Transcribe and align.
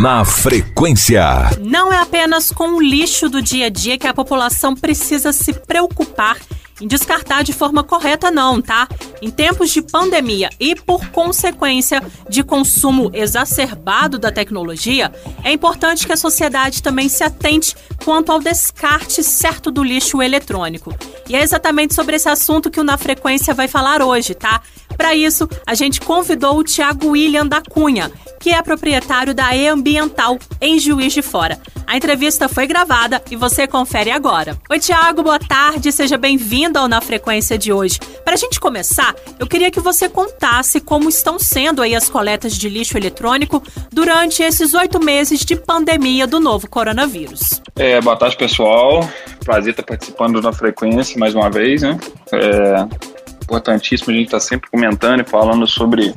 Na 0.00 0.24
frequência. 0.24 1.22
Não 1.60 1.92
é 1.92 1.98
apenas 1.98 2.50
com 2.50 2.76
o 2.76 2.80
lixo 2.80 3.28
do 3.28 3.42
dia 3.42 3.66
a 3.66 3.68
dia 3.68 3.98
que 3.98 4.06
a 4.06 4.14
população 4.14 4.74
precisa 4.74 5.30
se 5.30 5.52
preocupar 5.52 6.38
em 6.80 6.86
descartar 6.86 7.44
de 7.44 7.52
forma 7.52 7.84
correta, 7.84 8.30
não, 8.30 8.62
tá? 8.62 8.88
Em 9.20 9.30
tempos 9.30 9.70
de 9.70 9.82
pandemia 9.82 10.48
e 10.58 10.74
por 10.74 11.06
consequência 11.08 12.02
de 12.26 12.42
consumo 12.42 13.10
exacerbado 13.12 14.18
da 14.18 14.32
tecnologia, 14.32 15.12
é 15.44 15.52
importante 15.52 16.06
que 16.06 16.12
a 16.14 16.16
sociedade 16.16 16.82
também 16.82 17.06
se 17.06 17.22
atente 17.22 17.76
quanto 18.02 18.32
ao 18.32 18.40
descarte 18.40 19.22
certo 19.22 19.70
do 19.70 19.84
lixo 19.84 20.22
eletrônico. 20.22 20.94
E 21.28 21.36
é 21.36 21.42
exatamente 21.42 21.92
sobre 21.92 22.16
esse 22.16 22.28
assunto 22.30 22.70
que 22.70 22.80
o 22.80 22.84
Na 22.84 22.96
Frequência 22.96 23.52
vai 23.52 23.68
falar 23.68 24.00
hoje, 24.00 24.34
tá? 24.34 24.62
Para 25.00 25.14
isso, 25.14 25.48
a 25.66 25.74
gente 25.74 25.98
convidou 25.98 26.58
o 26.58 26.62
Tiago 26.62 27.08
William 27.12 27.46
da 27.46 27.62
Cunha, 27.62 28.12
que 28.38 28.50
é 28.50 28.60
proprietário 28.60 29.32
da 29.32 29.56
E 29.56 29.66
Ambiental, 29.66 30.38
em 30.60 30.78
Juiz 30.78 31.14
de 31.14 31.22
Fora. 31.22 31.58
A 31.86 31.96
entrevista 31.96 32.50
foi 32.50 32.66
gravada 32.66 33.20
e 33.30 33.34
você 33.34 33.66
confere 33.66 34.10
agora. 34.10 34.58
Oi, 34.68 34.78
Tiago, 34.78 35.22
boa 35.22 35.38
tarde, 35.38 35.90
seja 35.90 36.18
bem-vindo 36.18 36.78
ao 36.78 36.86
Na 36.86 37.00
Frequência 37.00 37.56
de 37.56 37.72
hoje. 37.72 37.98
Para 38.26 38.34
a 38.34 38.36
gente 38.36 38.60
começar, 38.60 39.14
eu 39.38 39.46
queria 39.46 39.70
que 39.70 39.80
você 39.80 40.06
contasse 40.06 40.82
como 40.82 41.08
estão 41.08 41.38
sendo 41.38 41.80
aí 41.80 41.94
as 41.94 42.10
coletas 42.10 42.52
de 42.52 42.68
lixo 42.68 42.98
eletrônico 42.98 43.62
durante 43.90 44.42
esses 44.42 44.74
oito 44.74 45.02
meses 45.02 45.46
de 45.46 45.56
pandemia 45.56 46.26
do 46.26 46.38
novo 46.38 46.68
coronavírus. 46.68 47.62
É, 47.74 47.98
boa 48.02 48.16
tarde, 48.16 48.36
pessoal. 48.36 49.08
Prazer 49.42 49.70
estar 49.70 49.82
participando 49.82 50.42
Na 50.42 50.52
Frequência 50.52 51.18
mais 51.18 51.34
uma 51.34 51.48
vez, 51.48 51.80
né? 51.80 51.98
É 52.32 53.09
importantíssimo 53.50 54.10
a 54.10 54.14
gente 54.14 54.26
estar 54.26 54.40
sempre 54.40 54.70
comentando 54.70 55.20
e 55.20 55.24
falando 55.24 55.66
sobre 55.66 56.14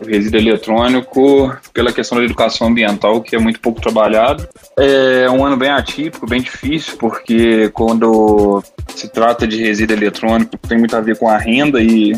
o 0.00 0.04
resíduo 0.04 0.38
eletrônico 0.38 1.56
pela 1.72 1.92
questão 1.92 2.18
da 2.18 2.24
educação 2.24 2.68
ambiental, 2.68 3.22
que 3.22 3.34
é 3.34 3.38
muito 3.38 3.60
pouco 3.60 3.80
trabalhado. 3.80 4.46
É 4.78 5.30
um 5.30 5.44
ano 5.44 5.56
bem 5.56 5.70
atípico, 5.70 6.26
bem 6.26 6.42
difícil, 6.42 6.96
porque 6.98 7.70
quando 7.70 8.62
se 8.94 9.08
trata 9.08 9.46
de 9.46 9.62
resíduo 9.62 9.96
eletrônico, 9.96 10.58
tem 10.58 10.78
muito 10.78 10.94
a 10.94 11.00
ver 11.00 11.18
com 11.18 11.28
a 11.28 11.38
renda 11.38 11.80
e 11.80 12.12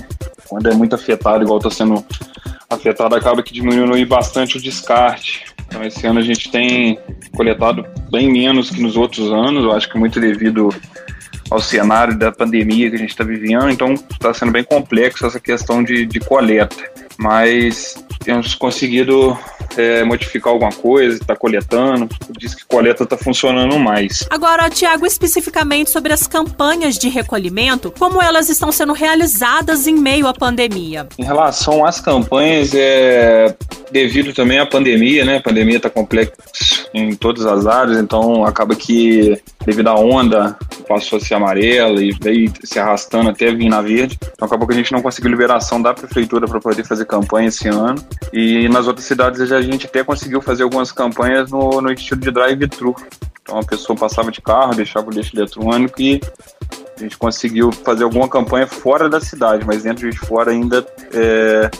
quando 0.48 0.68
é 0.68 0.74
muito 0.74 0.94
afetado, 0.94 1.44
igual 1.44 1.58
está 1.58 1.70
sendo 1.70 2.04
afetado, 2.68 3.14
acaba 3.14 3.42
que 3.42 3.52
diminui 3.52 4.04
bastante 4.04 4.56
o 4.56 4.60
descarte. 4.60 5.44
Então, 5.66 5.84
esse 5.84 6.06
ano 6.06 6.18
a 6.18 6.22
gente 6.22 6.50
tem 6.50 6.98
coletado 7.36 7.84
bem 8.10 8.30
menos 8.30 8.70
que 8.70 8.82
nos 8.82 8.96
outros 8.96 9.30
anos, 9.30 9.64
eu 9.64 9.72
acho 9.72 9.88
que 9.88 9.98
muito 9.98 10.18
devido 10.18 10.70
ao 11.50 11.60
cenário 11.60 12.16
da 12.16 12.30
pandemia 12.30 12.90
que 12.90 12.96
a 12.96 12.98
gente 12.98 13.10
está 13.10 13.24
vivendo, 13.24 13.70
então 13.70 13.94
está 13.94 14.32
sendo 14.34 14.52
bem 14.52 14.64
complexo 14.64 15.26
essa 15.26 15.40
questão 15.40 15.82
de, 15.82 16.06
de 16.06 16.20
coleta 16.20 16.76
mas 17.18 17.96
temos 18.20 18.54
conseguido 18.54 19.36
é, 19.76 20.04
modificar 20.04 20.52
alguma 20.52 20.72
coisa, 20.72 21.16
está 21.16 21.34
coletando, 21.34 22.08
diz 22.38 22.54
que 22.54 22.64
coleta 22.64 23.02
está 23.02 23.18
funcionando 23.18 23.76
mais. 23.78 24.24
Agora, 24.30 24.70
Tiago, 24.70 25.04
especificamente 25.04 25.90
sobre 25.90 26.12
as 26.12 26.26
campanhas 26.28 26.96
de 26.96 27.08
recolhimento, 27.08 27.92
como 27.98 28.22
elas 28.22 28.48
estão 28.48 28.70
sendo 28.70 28.92
realizadas 28.92 29.86
em 29.88 29.94
meio 29.94 30.28
à 30.28 30.32
pandemia? 30.32 31.08
Em 31.18 31.24
relação 31.24 31.84
às 31.84 32.00
campanhas, 32.00 32.72
é 32.72 33.54
devido 33.90 34.32
também 34.32 34.58
à 34.58 34.66
pandemia, 34.66 35.24
né? 35.24 35.38
A 35.38 35.42
pandemia 35.42 35.78
está 35.78 35.90
complexa 35.90 36.32
em 36.94 37.14
todas 37.16 37.44
as 37.46 37.66
áreas, 37.66 37.98
então 37.98 38.44
acaba 38.44 38.76
que 38.76 39.40
devido 39.66 39.88
à 39.88 39.94
onda 39.94 40.56
passou 40.88 41.18
a 41.18 41.20
ser 41.20 41.34
amarela 41.34 42.02
e 42.02 42.10
veio 42.10 42.50
se 42.64 42.78
arrastando 42.78 43.28
até 43.28 43.52
vir 43.52 43.68
na 43.68 43.82
verde. 43.82 44.18
Então 44.32 44.46
acabou 44.46 44.66
que 44.66 44.72
a 44.72 44.76
gente 44.76 44.90
não 44.90 45.02
conseguiu 45.02 45.30
liberação 45.30 45.80
da 45.80 45.92
prefeitura 45.92 46.48
para 46.48 46.58
poder 46.58 46.84
fazer 46.84 47.04
campanha 47.04 47.48
esse 47.48 47.68
ano. 47.68 48.02
E 48.32 48.68
nas 48.68 48.86
outras 48.86 49.06
cidades 49.06 49.52
a 49.52 49.60
gente 49.60 49.86
até 49.86 50.02
conseguiu 50.02 50.40
fazer 50.40 50.62
algumas 50.62 50.90
campanhas 50.90 51.50
no, 51.50 51.82
no 51.82 51.92
estilo 51.92 52.20
de 52.20 52.30
drive-thru. 52.30 52.96
Então 53.42 53.58
a 53.58 53.64
pessoa 53.64 53.96
passava 53.96 54.30
de 54.32 54.40
carro, 54.40 54.74
deixava 54.74 55.08
o 55.08 55.10
lixo 55.10 55.36
eletrônico 55.36 56.00
e 56.00 56.20
a 56.96 57.02
gente 57.02 57.16
conseguiu 57.16 57.70
fazer 57.70 58.04
alguma 58.04 58.28
campanha 58.28 58.66
fora 58.66 59.08
da 59.08 59.20
cidade, 59.20 59.64
mas 59.64 59.84
dentro 59.84 60.10
de 60.10 60.18
fora 60.18 60.50
ainda 60.50 60.84
é, 61.12 61.70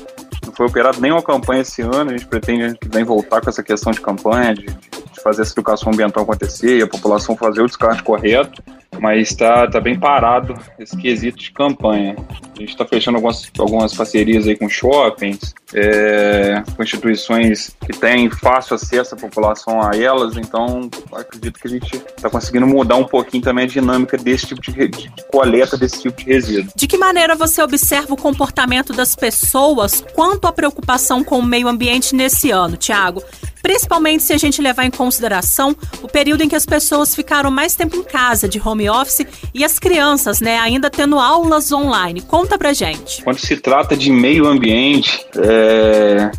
não 0.47 0.53
foi 0.53 0.67
operado 0.67 1.01
nenhuma 1.01 1.23
campanha 1.23 1.63
esse 1.63 1.83
ano. 1.83 2.11
A 2.11 2.17
gente 2.17 2.27
pretende 2.27 2.79
que 2.79 2.89
vem 2.89 3.05
voltar 3.05 3.41
com 3.41 3.51
essa 3.51 3.63
questão 3.63 3.91
de 3.91 4.01
campanha, 4.01 4.55
de, 4.55 4.67
de 4.67 5.21
fazer 5.23 5.43
essa 5.43 5.53
educação 5.53 5.93
ambiental 5.93 6.23
acontecer 6.23 6.79
e 6.79 6.83
a 6.83 6.87
população 6.87 7.37
fazer 7.37 7.63
o 7.63 7.67
descarte 7.67 8.03
correto 8.03 8.63
mas 9.01 9.31
está 9.31 9.67
tá 9.67 9.81
bem 9.81 9.99
parado 9.99 10.55
esse 10.79 10.97
quesito 10.97 11.39
de 11.39 11.51
campanha. 11.51 12.17
A 12.59 12.61
gente 12.61 12.71
está 12.71 12.85
fechando 12.85 13.19
algumas, 13.19 13.49
algumas 13.57 13.95
parcerias 13.95 14.49
aí 14.49 14.57
com 14.57 14.69
shoppings, 14.69 15.55
é, 15.73 16.61
com 16.77 16.83
instituições 16.83 17.71
que 17.87 17.97
têm 17.97 18.29
fácil 18.29 18.75
acesso 18.75 19.15
à 19.15 19.17
população 19.17 19.81
a 19.81 19.97
elas, 19.97 20.37
então 20.37 20.91
acredito 21.13 21.61
que 21.61 21.69
a 21.69 21.71
gente 21.71 21.95
está 21.95 22.29
conseguindo 22.29 22.67
mudar 22.67 22.97
um 22.97 23.05
pouquinho 23.05 23.45
também 23.45 23.65
a 23.65 23.69
dinâmica 23.69 24.17
desse 24.17 24.49
tipo 24.49 24.61
de, 24.61 24.89
de, 24.89 25.09
coleta 25.31 25.77
desse 25.77 26.03
tipo 26.03 26.19
de 26.19 26.25
resíduo. 26.25 26.73
De 26.75 26.89
que 26.89 26.99
maneira 26.99 27.37
você 27.37 27.63
observa 27.63 28.13
o 28.13 28.17
comportamento 28.17 28.93
das 28.93 29.15
pessoas 29.15 30.05
quanto 30.13 30.49
à 30.49 30.53
preocupação 30.53 31.23
com 31.23 31.39
o 31.39 31.43
meio 31.43 31.69
ambiente 31.69 32.13
nesse 32.13 32.51
ano, 32.51 32.77
Tiago? 32.77 33.23
principalmente 33.63 34.23
se 34.23 34.33
a 34.33 34.39
gente 34.39 34.63
levar 34.63 34.85
em 34.85 34.91
consideração 34.91 35.77
o 36.03 36.09
período 36.09 36.43
em 36.43 36.49
que 36.49 36.57
as 36.57 36.67
pessoas 36.67 37.15
ficaram 37.15 37.51
mais 37.51 37.75
tempo 37.75 37.97
em 37.97 38.03
casa, 38.03 38.49
de 38.49 38.61
home 38.65 38.89
office, 38.89 39.27
e 39.55 39.65
as 39.65 39.79
crianças, 39.79 40.41
né, 40.41 40.59
ainda 40.59 40.91
tendo 40.91 41.19
aulas 41.19 41.71
online. 41.73 42.23
Conta 42.49 42.59
pra 42.59 42.73
gente. 42.73 43.23
Quando 43.23 43.39
se 43.39 43.59
trata 43.59 43.95
de 43.95 44.11
meio 44.11 44.47
ambiente, 44.47 45.23
é, 45.37 46.31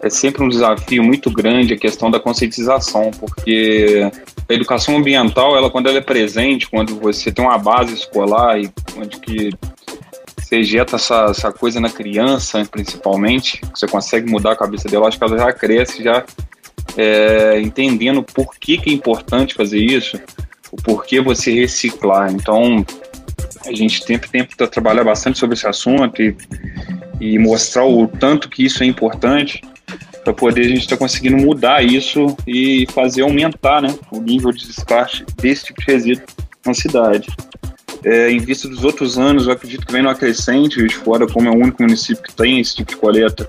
é 0.00 0.08
sempre 0.08 0.44
um 0.44 0.48
desafio 0.48 1.02
muito 1.02 1.28
grande 1.32 1.74
a 1.74 1.76
questão 1.76 2.08
da 2.08 2.20
conscientização, 2.20 3.10
porque 3.10 4.08
a 4.48 4.54
educação 4.54 4.96
ambiental, 4.96 5.56
ela 5.56 5.68
quando 5.68 5.88
ela 5.88 5.98
é 5.98 6.00
presente, 6.00 6.70
quando 6.70 6.94
você 6.94 7.32
tem 7.32 7.44
uma 7.44 7.58
base 7.58 7.92
escolar 7.92 8.60
e 8.60 8.70
onde 8.96 9.18
que 9.18 9.50
você 10.38 10.60
injeta 10.60 10.94
essa, 10.94 11.26
essa 11.30 11.50
coisa 11.50 11.80
na 11.80 11.90
criança, 11.90 12.64
principalmente, 12.64 13.60
você 13.74 13.88
consegue 13.88 14.30
mudar 14.30 14.52
a 14.52 14.56
cabeça 14.56 14.88
dela, 14.88 15.08
acho 15.08 15.18
que 15.18 15.24
ela 15.24 15.38
já 15.38 15.52
cresce 15.52 16.04
já 16.04 16.24
é, 16.96 17.60
entendendo 17.60 18.22
por 18.22 18.54
que, 18.60 18.78
que 18.78 18.90
é 18.90 18.92
importante 18.92 19.54
fazer 19.54 19.80
isso, 19.80 20.20
o 20.70 20.76
porquê 20.76 21.20
você 21.20 21.52
reciclar. 21.52 22.32
Então, 22.32 22.86
a 23.66 23.72
gente 23.72 24.04
sempre 24.04 24.28
tenta 24.28 24.66
trabalhar 24.66 25.04
bastante 25.04 25.38
sobre 25.38 25.54
esse 25.54 25.66
assunto 25.66 26.20
e, 26.22 26.36
e 27.20 27.38
mostrar 27.38 27.84
o 27.86 28.06
tanto 28.06 28.48
que 28.48 28.64
isso 28.64 28.82
é 28.82 28.86
importante 28.86 29.62
para 30.24 30.32
poder 30.32 30.62
a 30.62 30.68
gente 30.68 30.80
estar 30.80 30.96
tá 30.96 31.00
conseguindo 31.00 31.36
mudar 31.36 31.82
isso 31.82 32.36
e 32.46 32.86
fazer 32.92 33.22
aumentar 33.22 33.82
né, 33.82 33.94
o 34.10 34.20
nível 34.20 34.52
de 34.52 34.66
descarte 34.66 35.24
desse 35.40 35.66
tipo 35.66 35.80
de 35.80 35.92
resíduo 35.92 36.24
na 36.64 36.74
cidade. 36.74 37.28
É, 38.04 38.30
em 38.30 38.38
vista 38.38 38.68
dos 38.68 38.82
outros 38.82 39.16
anos, 39.16 39.46
eu 39.46 39.52
acredito 39.52 39.86
que 39.86 39.92
vem 39.92 40.02
no 40.02 40.14
crescente, 40.14 40.84
de 40.84 40.94
Fora, 40.94 41.26
como 41.26 41.48
é 41.48 41.50
o 41.50 41.56
único 41.56 41.82
município 41.82 42.22
que 42.22 42.34
tem 42.34 42.58
esse 42.58 42.74
tipo 42.74 42.90
de 42.90 42.96
coleta 42.96 43.48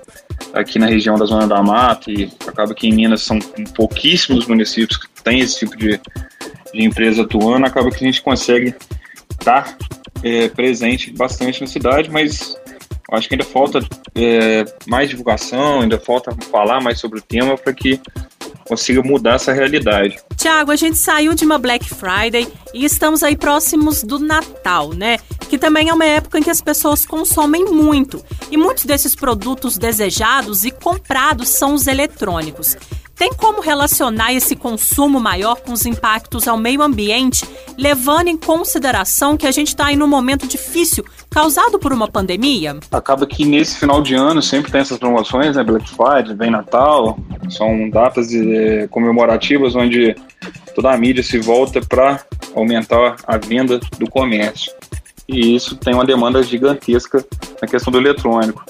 aqui 0.52 0.78
na 0.78 0.86
região 0.86 1.16
da 1.16 1.24
Zona 1.24 1.46
da 1.46 1.60
Mata, 1.60 2.10
e 2.10 2.30
acaba 2.46 2.72
que 2.72 2.86
em 2.86 2.92
Minas 2.92 3.22
são 3.22 3.38
pouquíssimos 3.74 4.46
municípios 4.46 4.96
que 4.96 5.08
têm 5.24 5.40
esse 5.40 5.58
tipo 5.58 5.76
de, 5.76 6.00
de 6.72 6.84
empresa 6.84 7.22
atuando, 7.22 7.66
acaba 7.66 7.90
que 7.90 8.04
a 8.04 8.06
gente 8.06 8.22
consegue 8.22 8.74
estar 9.32 9.76
é, 10.24 10.48
presente 10.48 11.12
bastante 11.12 11.60
na 11.60 11.66
cidade, 11.66 12.10
mas 12.10 12.56
acho 13.12 13.28
que 13.28 13.34
ainda 13.34 13.44
falta 13.44 13.80
é, 14.14 14.64
mais 14.86 15.10
divulgação, 15.10 15.82
ainda 15.82 16.00
falta 16.00 16.34
falar 16.50 16.80
mais 16.80 16.98
sobre 16.98 17.18
o 17.18 17.22
tema 17.22 17.56
para 17.58 17.74
que 17.74 18.00
consiga 18.66 19.02
mudar 19.02 19.34
essa 19.34 19.52
realidade. 19.52 20.16
Tiago, 20.36 20.70
a 20.70 20.76
gente 20.76 20.96
saiu 20.96 21.34
de 21.34 21.44
uma 21.44 21.58
Black 21.58 21.86
Friday 21.86 22.48
e 22.72 22.84
estamos 22.84 23.22
aí 23.22 23.36
próximos 23.36 24.02
do 24.02 24.18
Natal, 24.18 24.94
né? 24.94 25.18
Que 25.50 25.58
também 25.58 25.90
é 25.90 25.92
uma 25.92 26.06
época 26.06 26.38
em 26.38 26.42
que 26.42 26.50
as 26.50 26.62
pessoas 26.62 27.04
consomem 27.04 27.66
muito. 27.66 28.24
E 28.50 28.56
muitos 28.56 28.86
desses 28.86 29.14
produtos 29.14 29.76
desejados 29.76 30.64
e 30.64 30.70
comprados 30.70 31.50
são 31.50 31.74
os 31.74 31.86
eletrônicos. 31.86 32.76
Tem 33.16 33.32
como 33.32 33.60
relacionar 33.60 34.32
esse 34.32 34.56
consumo 34.56 35.20
maior 35.20 35.60
com 35.60 35.72
os 35.72 35.86
impactos 35.86 36.48
ao 36.48 36.56
meio 36.56 36.82
ambiente, 36.82 37.46
levando 37.78 38.28
em 38.28 38.36
consideração 38.36 39.36
que 39.36 39.46
a 39.46 39.52
gente 39.52 39.68
está 39.68 39.92
em 39.92 40.02
um 40.02 40.08
momento 40.08 40.46
difícil 40.48 41.04
causado 41.30 41.78
por 41.78 41.92
uma 41.92 42.08
pandemia? 42.08 42.76
Acaba 42.90 43.24
que 43.26 43.44
nesse 43.44 43.78
final 43.78 44.02
de 44.02 44.14
ano 44.14 44.42
sempre 44.42 44.72
tem 44.72 44.80
essas 44.80 44.98
promoções, 44.98 45.54
né? 45.54 45.62
Black 45.62 45.88
Friday, 45.88 46.34
vem 46.34 46.50
Natal, 46.50 47.18
são 47.50 47.88
datas 47.88 48.34
eh, 48.34 48.88
comemorativas 48.90 49.76
onde 49.76 50.16
toda 50.74 50.90
a 50.90 50.98
mídia 50.98 51.22
se 51.22 51.38
volta 51.38 51.80
para 51.80 52.20
aumentar 52.54 53.16
a 53.26 53.38
venda 53.38 53.78
do 53.98 54.10
comércio. 54.10 54.72
E 55.28 55.54
isso 55.54 55.76
tem 55.76 55.94
uma 55.94 56.04
demanda 56.04 56.42
gigantesca 56.42 57.24
na 57.62 57.68
questão 57.68 57.92
do 57.92 57.98
eletrônico. 57.98 58.64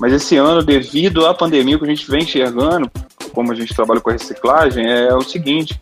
Mas 0.00 0.12
esse 0.12 0.36
ano, 0.36 0.64
devido 0.64 1.26
à 1.26 1.34
pandemia 1.34 1.78
que 1.78 1.84
a 1.84 1.88
gente 1.88 2.10
vem 2.10 2.22
enxergando, 2.22 2.90
como 3.32 3.52
a 3.52 3.54
gente 3.54 3.74
trabalha 3.74 4.00
com 4.00 4.10
a 4.10 4.12
reciclagem, 4.12 4.90
é 4.90 5.14
o 5.14 5.22
seguinte: 5.22 5.80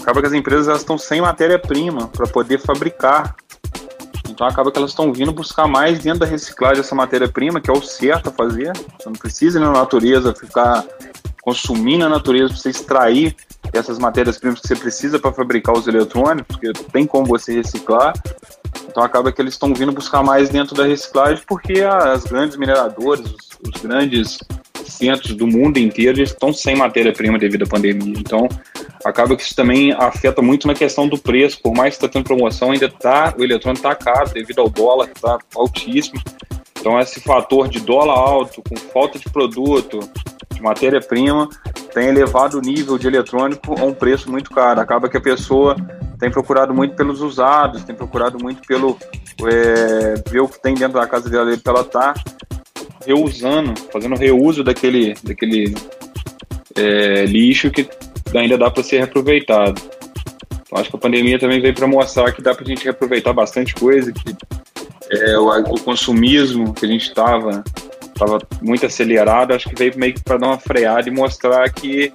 acaba 0.00 0.20
que 0.20 0.26
as 0.26 0.32
empresas 0.32 0.68
elas 0.68 0.80
estão 0.80 0.96
sem 0.96 1.20
matéria-prima 1.20 2.08
para 2.08 2.26
poder 2.26 2.58
fabricar. 2.58 3.36
Então 4.28 4.46
acaba 4.46 4.70
que 4.70 4.78
elas 4.78 4.90
estão 4.90 5.12
vindo 5.12 5.32
buscar 5.32 5.66
mais 5.66 6.00
dentro 6.00 6.20
da 6.20 6.26
reciclagem 6.26 6.80
essa 6.80 6.94
matéria-prima, 6.94 7.60
que 7.60 7.70
é 7.70 7.72
o 7.72 7.82
certo 7.82 8.28
a 8.28 8.32
fazer. 8.32 8.72
Você 8.98 9.08
não 9.08 9.12
precisa 9.12 9.58
ir 9.58 9.62
na 9.62 9.72
natureza 9.72 10.34
ficar 10.34 10.84
consumir 11.46 11.96
na 11.96 12.08
natureza, 12.08 12.48
para 12.48 12.60
você 12.60 12.70
extrair 12.70 13.36
essas 13.72 14.00
matérias-primas 14.00 14.58
que 14.58 14.66
você 14.66 14.74
precisa 14.74 15.16
para 15.16 15.32
fabricar 15.32 15.76
os 15.76 15.86
eletrônicos, 15.86 16.56
porque 16.56 16.72
tem 16.90 17.06
como 17.06 17.24
você 17.24 17.54
reciclar. 17.54 18.14
Então 18.88 19.00
acaba 19.00 19.30
que 19.30 19.40
eles 19.40 19.54
estão 19.54 19.72
vindo 19.72 19.92
buscar 19.92 20.24
mais 20.24 20.48
dentro 20.48 20.74
da 20.74 20.84
reciclagem, 20.84 21.44
porque 21.46 21.82
as 21.82 22.24
grandes 22.24 22.56
mineradoras, 22.56 23.30
os 23.62 23.80
grandes 23.80 24.38
centros 24.92 25.34
do 25.34 25.46
mundo 25.46 25.78
inteiro 25.78 26.20
estão 26.20 26.52
sem 26.52 26.76
matéria-prima 26.76 27.38
devido 27.38 27.64
à 27.64 27.66
pandemia. 27.66 28.14
Então, 28.18 28.48
acaba 29.04 29.36
que 29.36 29.42
isso 29.42 29.54
também 29.54 29.92
afeta 29.92 30.42
muito 30.42 30.66
na 30.66 30.74
questão 30.74 31.08
do 31.08 31.18
preço. 31.18 31.60
Por 31.62 31.74
mais 31.74 31.96
que 31.96 32.04
está 32.04 32.08
tendo 32.08 32.24
promoção, 32.24 32.72
ainda 32.72 32.88
tá, 32.88 33.34
o 33.38 33.42
eletrônico 33.42 33.86
está 33.86 33.94
caro 33.94 34.30
devido 34.32 34.60
ao 34.60 34.68
dólar, 34.68 35.08
está 35.14 35.38
altíssimo. 35.54 36.20
Então, 36.78 36.98
esse 37.00 37.20
fator 37.20 37.68
de 37.68 37.80
dólar 37.80 38.14
alto, 38.14 38.62
com 38.62 38.76
falta 38.76 39.18
de 39.18 39.28
produto, 39.28 40.00
de 40.54 40.62
matéria-prima, 40.62 41.48
tem 41.92 42.08
elevado 42.08 42.58
o 42.58 42.60
nível 42.60 42.98
de 42.98 43.06
eletrônico 43.06 43.78
a 43.78 43.84
um 43.84 43.92
preço 43.92 44.30
muito 44.30 44.50
caro. 44.50 44.80
Acaba 44.80 45.08
que 45.08 45.16
a 45.16 45.20
pessoa 45.20 45.76
tem 46.18 46.30
procurado 46.30 46.72
muito 46.72 46.94
pelos 46.94 47.20
usados, 47.20 47.84
tem 47.84 47.94
procurado 47.94 48.38
muito 48.40 48.62
pelo 48.66 48.96
é, 49.50 50.14
ver 50.30 50.40
o 50.40 50.48
que 50.48 50.60
tem 50.60 50.74
dentro 50.74 50.98
da 50.98 51.06
casa 51.06 51.28
dela 51.28 51.56
para 51.58 51.72
ela 51.72 51.84
tá 51.84 52.14
reusando, 53.06 53.74
fazendo 53.92 54.16
reuso 54.16 54.64
daquele, 54.64 55.14
daquele 55.22 55.74
é, 56.74 57.24
lixo 57.24 57.70
que 57.70 57.88
ainda 58.34 58.58
dá 58.58 58.70
para 58.70 58.82
ser 58.82 58.98
reaproveitado. 58.98 59.80
Então, 60.62 60.78
acho 60.78 60.90
que 60.90 60.96
a 60.96 61.00
pandemia 61.00 61.38
também 61.38 61.60
veio 61.60 61.74
para 61.74 61.86
mostrar 61.86 62.32
que 62.32 62.42
dá 62.42 62.54
para 62.54 62.64
a 62.64 62.68
gente 62.68 62.84
reaproveitar 62.84 63.32
bastante 63.32 63.74
coisa, 63.74 64.12
que 64.12 64.36
é, 65.10 65.38
o, 65.38 65.48
o, 65.48 65.80
consumismo 65.80 66.74
que 66.74 66.84
a 66.84 66.88
gente 66.88 67.08
estava 67.08 67.62
tava 68.18 68.38
muito 68.62 68.86
acelerado, 68.86 69.52
acho 69.52 69.68
que 69.68 69.74
veio 69.76 69.96
meio 69.96 70.14
que 70.14 70.22
para 70.22 70.38
dar 70.38 70.46
uma 70.48 70.58
freada 70.58 71.06
e 71.06 71.12
mostrar 71.12 71.68
que 71.70 72.10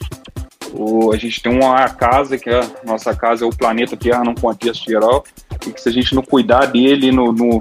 o, 0.74 1.12
a 1.12 1.18
gente 1.18 1.42
tem 1.42 1.54
uma 1.54 1.88
casa, 1.90 2.38
que 2.38 2.50
é 2.50 2.60
a 2.60 2.70
nossa 2.84 3.16
casa 3.16 3.46
é 3.46 3.48
o 3.48 3.56
planeta 3.56 3.96
Terra 3.96 4.24
num 4.24 4.34
contexto 4.34 4.90
geral, 4.90 5.24
e 5.68 5.72
que 5.72 5.80
se 5.80 5.90
a 5.90 5.92
gente 5.92 6.16
não 6.16 6.24
cuidar 6.24 6.66
dele, 6.66 7.12
no, 7.12 7.32
no, 7.32 7.60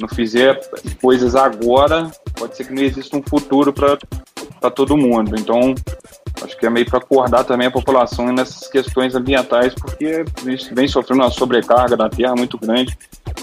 não 0.00 0.08
fizer 0.08 0.58
coisas 1.00 1.34
agora, 1.34 2.10
pode 2.36 2.56
ser 2.56 2.64
que 2.64 2.74
não 2.74 2.82
exista 2.82 3.16
um 3.16 3.22
futuro 3.22 3.72
para 3.72 4.70
todo 4.70 4.96
mundo. 4.96 5.34
Então, 5.38 5.74
acho 6.42 6.56
que 6.56 6.66
é 6.66 6.70
meio 6.70 6.86
para 6.86 6.98
acordar 6.98 7.44
também 7.44 7.66
a 7.66 7.70
população 7.70 8.32
nessas 8.32 8.68
questões 8.68 9.14
ambientais, 9.14 9.74
porque 9.74 10.24
a 10.44 10.50
gente 10.50 10.74
vem 10.74 10.86
sofrendo 10.86 11.22
uma 11.22 11.30
sobrecarga 11.30 11.96
da 11.96 12.08
terra 12.08 12.34
muito 12.36 12.58
grande, 12.58 12.96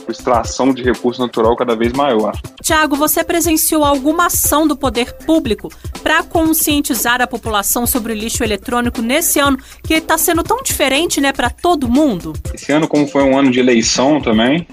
com 0.06 0.12
extração 0.12 0.74
de 0.74 0.84
recurso 0.84 1.22
natural 1.22 1.56
cada 1.56 1.76
vez 1.76 1.94
maior. 1.94 2.34
Tiago, 2.62 2.96
você 2.96 3.24
presenciou 3.24 3.84
alguma 3.84 4.28
ação 4.28 4.68
do 4.68 4.76
poder 4.76 5.14
público 5.26 5.70
para 6.02 6.24
conscientizar 6.24 7.22
a 7.22 7.28
população 7.28 7.86
sobre 7.88 8.14
o 8.14 8.16
lixo 8.16 8.44
eletrônico 8.44 9.02
nesse 9.02 9.40
ano, 9.40 9.58
que 9.84 9.94
está 9.96 10.18
sendo 10.18 10.44
tão 10.44 10.62
diferente 10.62 11.20
né, 11.20 11.32
para 11.32 11.50
todo 11.50 11.90
mundo? 11.90 12.34
Esse 12.54 12.72
ano, 12.72 12.88
como 12.88 13.08
foi 13.08 13.24
um 13.24 13.38
ano 13.38 13.52
de 13.52 13.60
eleição 13.60 14.22
também, 14.22 14.68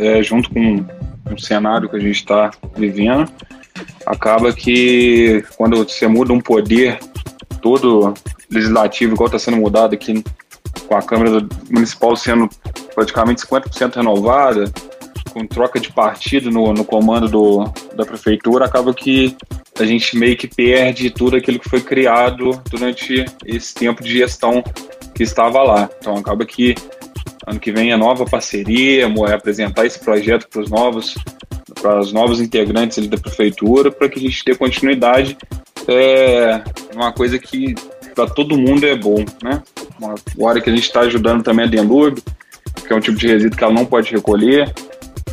é, 0.00 0.22
junto 0.22 0.50
com 0.50 0.84
um 1.30 1.38
cenário 1.38 1.88
que 1.88 1.96
a 1.96 2.00
gente 2.00 2.16
está 2.16 2.50
vivendo, 2.76 3.30
acaba 4.06 4.52
que 4.52 5.44
quando 5.56 5.76
você 5.76 6.06
muda 6.06 6.32
um 6.32 6.40
poder 6.40 6.98
todo 7.62 8.14
legislativo, 8.50 9.14
igual 9.14 9.26
está 9.26 9.38
sendo 9.38 9.56
mudado 9.56 9.94
aqui 9.94 10.22
com 10.86 10.96
a 10.96 11.02
Câmara 11.02 11.46
Municipal 11.70 12.14
sendo 12.16 12.48
praticamente 12.94 13.42
50% 13.42 13.96
renovada, 13.96 14.70
com 15.32 15.46
troca 15.46 15.80
de 15.80 15.92
partido 15.92 16.50
no, 16.50 16.72
no 16.72 16.84
comando 16.84 17.28
do, 17.28 17.64
da 17.96 18.04
prefeitura, 18.04 18.66
acaba 18.66 18.94
que 18.94 19.36
a 19.78 19.84
gente 19.84 20.16
meio 20.16 20.36
que 20.36 20.46
perde 20.46 21.10
tudo 21.10 21.36
aquilo 21.36 21.58
que 21.58 21.68
foi 21.68 21.80
criado 21.80 22.62
durante 22.70 23.24
esse 23.44 23.74
tempo 23.74 24.02
de 24.04 24.18
gestão 24.18 24.62
que 25.12 25.24
estava 25.24 25.62
lá. 25.62 25.90
Então 25.98 26.16
acaba 26.16 26.44
que 26.44 26.74
ano 27.46 27.60
que 27.60 27.72
vem 27.72 27.92
é 27.92 27.96
nova 27.96 28.24
parceria, 28.24 29.06
é 29.06 29.32
apresentar 29.32 29.86
esse 29.86 29.98
projeto 29.98 30.48
para 30.48 30.62
os 30.62 30.70
novos 30.70 31.14
para 31.80 31.98
os 31.98 32.12
novos 32.12 32.40
integrantes 32.40 33.06
da 33.06 33.16
prefeitura, 33.16 33.90
para 33.90 34.08
que 34.08 34.18
a 34.18 34.22
gente 34.22 34.44
dê 34.44 34.54
continuidade. 34.54 35.36
É 35.88 36.62
uma 36.94 37.12
coisa 37.12 37.38
que 37.38 37.74
para 38.14 38.26
todo 38.26 38.56
mundo 38.56 38.86
é 38.86 38.96
bom, 38.96 39.24
né? 39.42 39.62
Agora 40.34 40.60
que 40.60 40.70
a 40.70 40.74
gente 40.74 40.84
está 40.84 41.00
ajudando 41.00 41.42
também 41.42 41.66
a 41.66 41.68
Denlub, 41.68 42.22
que 42.86 42.92
é 42.92 42.96
um 42.96 43.00
tipo 43.00 43.18
de 43.18 43.26
resíduo 43.26 43.56
que 43.56 43.64
ela 43.64 43.72
não 43.72 43.84
pode 43.84 44.12
recolher. 44.12 44.72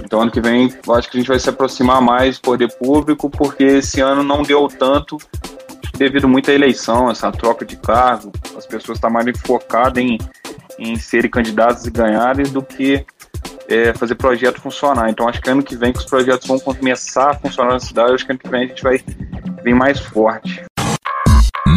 Então, 0.03 0.21
ano 0.21 0.31
que 0.31 0.41
vem, 0.41 0.73
eu 0.85 0.93
acho 0.93 1.09
que 1.09 1.17
a 1.17 1.19
gente 1.19 1.29
vai 1.29 1.39
se 1.39 1.49
aproximar 1.49 2.01
mais 2.01 2.37
do 2.37 2.41
poder 2.41 2.69
público, 2.77 3.29
porque 3.29 3.63
esse 3.63 4.01
ano 4.01 4.23
não 4.23 4.41
deu 4.41 4.67
tanto, 4.67 5.17
devido 5.97 6.27
muito 6.27 6.51
à 6.51 6.53
eleição, 6.53 7.09
essa 7.09 7.31
troca 7.31 7.63
de 7.63 7.77
cargo, 7.77 8.31
as 8.57 8.65
pessoas 8.65 8.97
estão 8.97 9.09
mais 9.09 9.25
focadas 9.39 10.03
em, 10.03 10.17
em 10.81 10.95
serem 10.97 11.29
candidatos 11.29 11.85
e 11.85 11.91
ganharem 11.91 12.45
do 12.47 12.61
que 12.63 13.05
é, 13.69 13.93
fazer 13.93 14.15
projeto 14.15 14.59
funcionar. 14.59 15.09
Então 15.09 15.27
acho 15.27 15.39
que 15.39 15.49
ano 15.49 15.63
que 15.63 15.75
vem 15.75 15.93
que 15.93 15.99
os 15.99 16.05
projetos 16.05 16.47
vão 16.47 16.59
começar 16.59 17.31
a 17.31 17.33
funcionar 17.35 17.73
na 17.73 17.79
cidade, 17.79 18.13
acho 18.13 18.25
que 18.25 18.31
ano 18.31 18.39
que 18.39 18.49
vem 18.49 18.63
a 18.63 18.67
gente 18.67 18.83
vai 18.83 18.99
vir 19.63 19.75
mais 19.75 19.99
forte. 19.99 20.63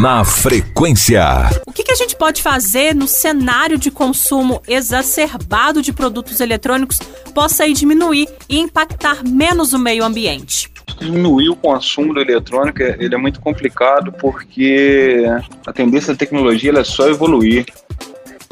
Na 0.01 0.25
frequência. 0.25 1.23
O 1.65 1.71
que, 1.71 1.83
que, 1.83 1.91
a 1.91 1.95
gente 1.95 2.17
pode 2.17 2.41
fazer 2.41 2.93
no 2.93 3.07
cenário 3.07 3.77
de 3.77 3.89
consumo 3.89 4.61
exacerbado 4.67 5.81
de 5.81 5.93
produtos 5.93 6.41
eletrônicos 6.41 6.99
possa 7.33 7.63
aí 7.63 7.73
diminuir 7.73 8.27
e 8.49 8.59
impactar 8.59 9.23
menos 9.25 9.71
o 9.71 9.79
meio 9.79 10.03
ambiente? 10.03 10.69
Diminuir 10.99 11.49
o 11.49 11.55
consumo 11.55 12.13
do 12.13 12.19
eletrônico 12.19 12.81
ele 12.81 13.15
é 13.15 13.17
muito 13.17 13.39
complicado 13.39 14.11
porque 14.11 15.23
a 15.65 15.71
tendência 15.71 16.13
da 16.13 16.19
tecnologia 16.19 16.77
é 16.77 16.83
só 16.83 17.07
evoluir. 17.07 17.65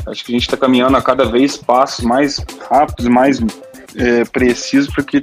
Acho 0.06 0.26
que 0.26 0.32
a 0.32 0.36
gente 0.36 0.44
está 0.44 0.58
caminhando 0.58 0.98
a 0.98 1.02
cada 1.02 1.26
vez 1.26 1.58
passos 1.58 2.04
mais 2.04 2.44
rápidos 2.70 3.08
mais 3.08 3.40
é, 3.96 4.26
precisos 4.26 4.94
para 4.94 5.04
que 5.04 5.22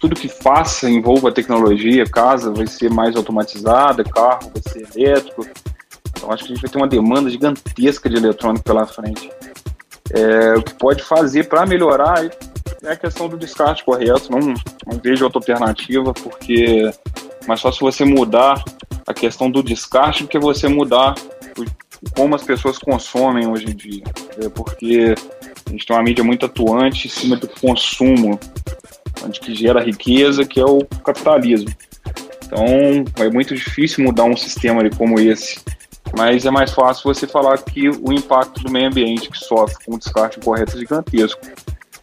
tudo 0.00 0.16
que 0.16 0.28
faça 0.28 0.88
envolva 0.88 1.30
tecnologia, 1.30 2.04
casa 2.06 2.50
vai 2.50 2.66
ser 2.66 2.90
mais 2.90 3.14
automatizada, 3.14 4.02
carro 4.02 4.50
vai 4.52 4.62
ser 4.66 4.88
elétrico. 4.96 5.46
Então 6.16 6.32
acho 6.32 6.44
que 6.44 6.52
a 6.52 6.54
gente 6.54 6.62
vai 6.62 6.70
ter 6.70 6.78
uma 6.78 6.88
demanda 6.88 7.28
gigantesca 7.28 8.08
de 8.08 8.16
eletrônico 8.16 8.64
pela 8.64 8.86
frente. 8.86 9.30
É, 10.12 10.54
o 10.54 10.62
que 10.62 10.74
pode 10.74 11.02
fazer 11.02 11.48
para 11.48 11.66
melhorar 11.66 12.24
é 12.82 12.92
a 12.92 12.96
questão 12.96 13.28
do 13.28 13.36
descarte 13.36 13.84
correto. 13.84 14.30
Não, 14.32 14.38
não 14.40 14.98
vejo 15.02 15.24
outra 15.24 15.38
alternativa, 15.38 16.12
porque 16.14 16.90
mais 17.46 17.60
fácil 17.60 17.80
você 17.80 18.04
mudar 18.04 18.64
a 19.06 19.14
questão 19.14 19.50
do 19.50 19.62
descarte 19.62 20.22
do 20.22 20.28
que 20.28 20.38
você 20.38 20.66
mudar 20.66 21.14
como 22.14 22.34
as 22.34 22.42
pessoas 22.42 22.78
consomem 22.78 23.48
hoje 23.48 23.66
em 23.66 23.74
dia. 23.74 24.02
É 24.42 24.48
porque 24.48 25.14
a 25.66 25.70
gente 25.70 25.86
tem 25.86 25.96
uma 25.96 26.02
mídia 26.02 26.24
muito 26.24 26.46
atuante 26.46 27.06
em 27.06 27.10
cima 27.10 27.36
do 27.36 27.48
consumo, 27.48 28.38
onde 29.24 29.40
que 29.40 29.54
gera 29.54 29.82
riqueza, 29.82 30.44
que 30.44 30.60
é 30.60 30.64
o 30.64 30.84
capitalismo. 31.04 31.70
Então 32.44 32.64
é 33.24 33.30
muito 33.30 33.54
difícil 33.54 34.04
mudar 34.04 34.24
um 34.24 34.36
sistema 34.36 34.82
como 34.90 35.20
esse. 35.20 35.60
Mas 36.16 36.44
é 36.44 36.50
mais 36.50 36.72
fácil 36.72 37.04
você 37.04 37.26
falar 37.26 37.58
que 37.58 37.88
o 37.88 38.12
impacto 38.12 38.64
do 38.64 38.70
meio 38.70 38.88
ambiente 38.88 39.30
que 39.30 39.38
sofre 39.38 39.84
com 39.84 39.94
o 39.94 39.98
descarte 39.98 40.38
incorreto 40.38 40.76
é 40.76 40.80
gigantesco. 40.80 41.40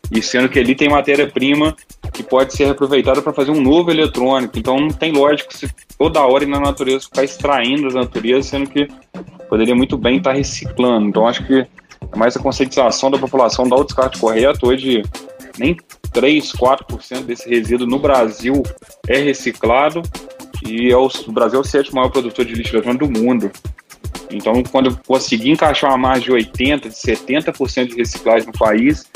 E 0.10 0.22
sendo 0.22 0.48
que 0.48 0.58
ali 0.58 0.74
tem 0.74 0.88
matéria-prima 0.88 1.76
que 2.14 2.24
pode 2.24 2.54
ser 2.54 2.70
aproveitada 2.70 3.22
para 3.22 3.34
fazer 3.34 3.52
um 3.52 3.62
novo 3.62 3.92
eletrônico. 3.92 4.58
Então 4.58 4.80
não 4.80 4.90
tem 4.90 5.12
lógica 5.12 5.56
se 5.56 5.70
toda 5.98 6.26
hora 6.26 6.46
na 6.46 6.60
natureza 6.60 7.06
ficar 7.06 7.26
extraindo 7.26 7.90
da 7.90 8.02
natureza, 8.02 8.50
sendo 8.50 8.70
que 8.70 8.88
poderia 9.50 9.76
muito 9.76 9.98
bem 9.98 10.18
estar 10.18 10.32
tá 10.32 10.38
reciclando. 10.38 11.08
Então 11.08 11.28
acho 11.28 11.46
que 11.46 11.60
é 11.60 12.18
mais 12.18 12.36
a 12.36 12.40
conscientização 12.40 13.10
da 13.10 13.18
população 13.18 13.68
dar 13.68 13.78
o 13.78 13.84
descarte 13.84 14.20
correto. 14.20 14.68
Hoje 14.68 15.04
nem 15.58 15.76
3, 16.12 16.52
4% 16.54 17.24
desse 17.24 17.50
resíduo 17.50 17.88
no 17.88 18.00
Brasil 18.00 18.64
é 19.08 19.18
reciclado 19.18 20.02
e 20.66 20.92
é 20.92 20.98
o, 20.98 21.08
o 21.28 21.32
Brasil 21.32 21.60
é 21.60 21.62
o 21.62 21.66
sétimo 21.66 21.98
maior 21.98 22.10
produtor 22.10 22.46
de 22.46 22.54
lixo 22.54 22.76
eletrônico 22.76 23.08
do 23.08 23.20
mundo. 23.20 23.52
Então, 24.30 24.62
quando 24.64 24.90
eu 24.90 24.98
conseguir 25.08 25.52
encaixar 25.52 25.98
margem 25.98 26.26
de 26.26 26.32
80%, 26.32 26.82
de 26.82 26.90
70% 26.90 27.88
de 27.88 27.96
reciclagem 27.96 28.48
no 28.48 28.54
país, 28.54 29.10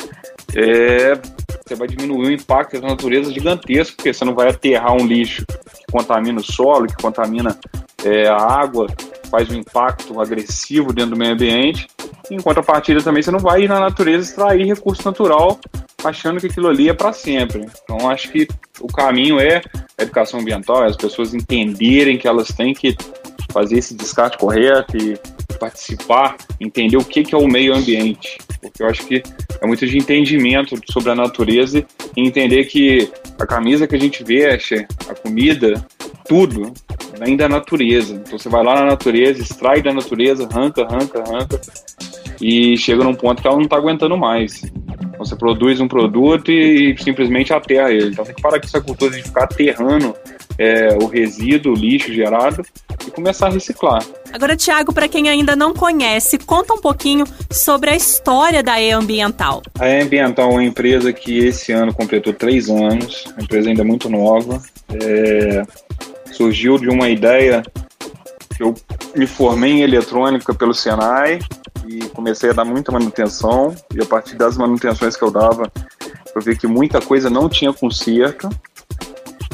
é, 0.56 1.20
você 1.66 1.76
vai 1.76 1.88
diminuir 1.88 2.28
o 2.28 2.32
impacto 2.32 2.80
da 2.80 2.88
natureza 2.88 3.32
gigantesco, 3.32 3.96
porque 3.96 4.14
você 4.14 4.24
não 4.24 4.34
vai 4.34 4.50
aterrar 4.50 4.94
um 4.94 5.06
lixo 5.06 5.46
que 5.46 5.92
contamina 5.92 6.40
o 6.40 6.44
solo, 6.44 6.88
que 6.88 7.02
contamina 7.02 7.58
é, 8.04 8.28
a 8.28 8.38
água, 8.38 8.88
faz 9.32 9.50
um 9.50 9.56
impacto 9.56 10.20
agressivo 10.20 10.94
dentro 10.94 11.12
do 11.12 11.18
meio 11.18 11.34
ambiente. 11.34 11.88
Em 12.30 12.40
contrapartida, 12.40 13.02
também 13.02 13.24
você 13.24 13.32
não 13.32 13.40
vai 13.40 13.64
ir 13.64 13.70
na 13.70 13.80
natureza 13.80 14.30
extrair 14.30 14.66
recurso 14.66 15.04
natural 15.06 15.58
achando 16.04 16.40
que 16.40 16.48
aquilo 16.48 16.68
ali 16.68 16.90
é 16.90 16.94
para 16.94 17.14
sempre. 17.14 17.66
Então, 17.84 18.10
acho 18.10 18.30
que 18.30 18.48
o 18.80 18.88
caminho 18.88 19.40
é 19.40 19.62
a 19.98 20.04
educação 20.04 20.40
ambiental, 20.40 20.84
é 20.84 20.88
as 20.88 20.98
pessoas 20.98 21.34
entenderem 21.34 22.18
que 22.18 22.28
elas 22.28 22.50
têm 22.50 22.74
que 22.74 22.96
fazer 23.52 23.78
esse 23.78 23.94
descarte 23.94 24.38
correto 24.38 24.98
e 24.98 25.18
participar, 25.60 26.38
entender 26.60 26.98
o 26.98 27.06
que, 27.06 27.24
que 27.24 27.36
é 27.36 27.38
o 27.38 27.48
meio 27.48 27.76
ambiente. 27.76 28.38
Porque 28.60 28.82
eu 28.82 28.88
acho 28.88 29.06
que 29.06 29.22
é 29.62 29.68
muito 29.68 29.86
de 29.86 29.98
entendimento 29.98 30.80
sobre 30.92 31.12
a 31.12 31.16
natureza 31.16 31.86
e 32.16 32.22
entender 32.22 32.66
que 32.66 33.12
a 33.40 33.46
camisa 33.46 33.88
que 33.88 33.96
a 33.96 34.00
gente 34.00 34.24
veste, 34.24 34.88
a 35.08 35.14
comida, 35.14 35.86
tudo 36.28 36.74
vem 37.24 37.38
da 37.38 37.48
natureza. 37.48 38.16
Então 38.16 38.38
você 38.38 38.50
vai 38.50 38.64
lá 38.64 38.76
na 38.76 38.86
natureza, 38.86 39.42
extrai 39.42 39.82
da 39.82 39.94
natureza, 39.94 40.48
arranca, 40.52 40.82
arranca, 40.84 41.20
arranca, 41.20 41.62
e 42.42 42.76
chega 42.78 43.04
num 43.04 43.14
ponto 43.14 43.42
que 43.42 43.48
ela 43.48 43.58
não 43.58 43.66
está 43.66 43.78
aguentando 43.78 44.18
mais. 44.18 44.64
Então 44.64 45.20
você 45.20 45.36
produz 45.36 45.80
um 45.80 45.88
produto 45.88 46.52
e, 46.52 46.94
e 46.94 47.04
simplesmente 47.04 47.54
aterra 47.54 47.92
ele. 47.92 48.10
Então 48.10 48.26
tem 48.26 48.34
que 48.34 48.42
parar 48.42 48.60
com 48.60 48.66
essa 48.66 48.82
cultura 48.82 49.16
de 49.16 49.22
ficar 49.22 49.44
aterrando 49.44 50.16
é, 50.58 50.98
o 51.00 51.06
resíduo, 51.06 51.74
o 51.74 51.76
lixo 51.76 52.12
gerado 52.12 52.64
e 53.08 53.12
começar 53.12 53.48
a 53.48 53.50
reciclar. 53.52 54.04
Agora, 54.34 54.56
Tiago, 54.56 54.92
para 54.92 55.08
quem 55.08 55.30
ainda 55.30 55.56
não 55.56 55.74
conhece, 55.74 56.40
conta 56.40 56.74
um 56.74 56.82
pouquinho 56.82 57.26
sobre 57.52 57.92
a 57.92 57.96
história 57.96 58.64
da 58.64 58.82
E 58.82 58.92
Ambiental. 58.92 59.62
A 59.80 59.88
E 59.88 60.02
Ambiental 60.02 60.50
é 60.50 60.54
uma 60.54 60.64
empresa 60.64 61.14
que 61.14 61.38
esse 61.38 61.72
ano 61.72 61.94
completou 61.94 62.34
três 62.34 62.70
anos, 62.70 63.26
uma 63.34 63.44
empresa 63.44 63.70
ainda 63.70 63.84
muito 63.84 64.10
nova. 64.10 64.62
É, 64.90 65.64
surgiu 66.32 66.78
de 66.78 66.90
uma 66.90 67.10
ideia 67.10 67.64
que 68.56 68.64
eu 68.64 68.74
me 69.16 69.28
formei 69.28 69.72
em 69.72 69.82
eletrônica 69.82 70.54
pelo 70.54 70.74
Senai 70.74 71.40
e 71.88 72.02
comecei 72.10 72.50
a 72.50 72.54
dar 72.54 72.66
muita 72.66 72.92
manutenção. 72.92 73.76
E 73.94 74.02
a 74.02 74.06
partir 74.06 74.36
das 74.36 74.58
manutenções 74.58 75.16
que 75.16 75.24
eu 75.24 75.32
dava, 75.32 75.72
eu 76.36 76.42
vi 76.42 76.56
que 76.56 76.68
muita 76.68 77.02
coisa 77.02 77.30
não 77.30 77.50
tinha 77.50 77.74
conserto 77.74 78.50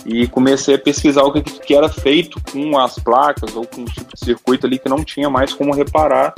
e 0.05 0.27
comecei 0.27 0.75
a 0.75 0.79
pesquisar 0.79 1.23
o 1.23 1.33
que, 1.33 1.41
que 1.41 1.75
era 1.75 1.89
feito 1.89 2.41
com 2.51 2.79
as 2.79 2.97
placas 2.97 3.55
ou 3.55 3.65
com 3.65 3.81
um 3.81 3.85
tipo 3.85 4.15
de 4.15 4.25
circuito 4.25 4.65
ali 4.65 4.79
que 4.79 4.87
não 4.87 5.03
tinha 5.03 5.29
mais 5.29 5.53
como 5.53 5.73
reparar 5.73 6.33